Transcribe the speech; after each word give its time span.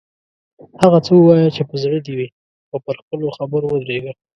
هغه 0.81 0.99
څه 1.05 1.11
ووایه 1.15 1.49
چې 1.55 1.61
په 1.69 1.75
زړه 1.83 1.97
دې 2.05 2.13
وي 2.17 2.27
او 2.71 2.77
پر 2.85 2.95
خپلو 3.01 3.27
خبرو 3.37 3.67
ودریږه. 3.69 4.13